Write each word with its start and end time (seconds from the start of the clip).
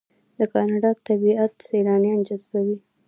د 0.37 0.39
کاناډا 0.53 0.91
طبیعت 1.07 1.51
سیلانیان 1.67 2.19
جذبوي. 2.27 2.77